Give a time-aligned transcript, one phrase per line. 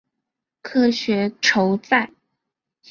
[0.63, 2.09] 科学酬载